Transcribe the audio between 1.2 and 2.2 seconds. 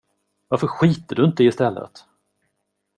inte istället?